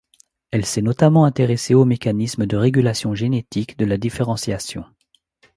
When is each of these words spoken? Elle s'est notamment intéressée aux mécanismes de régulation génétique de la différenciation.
Elle 0.49 0.65
s'est 0.65 0.81
notamment 0.81 1.25
intéressée 1.25 1.75
aux 1.75 1.85
mécanismes 1.85 2.47
de 2.47 2.57
régulation 2.57 3.13
génétique 3.13 3.77
de 3.77 3.85
la 3.85 3.97
différenciation. 3.97 4.83